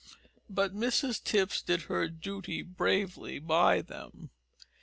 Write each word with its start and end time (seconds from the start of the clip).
But 0.49 0.73
Mrs 0.73 1.23
Tipps 1.23 1.61
did 1.61 1.83
her 1.83 2.07
duty 2.07 2.63
bravely 2.63 3.37
by 3.37 3.83
them. 3.83 4.31